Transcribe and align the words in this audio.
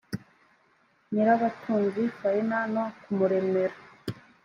nyirabatunzi 1.11 2.03
faina 2.17 2.59
no 2.73 2.83
kumuremera 3.01 3.75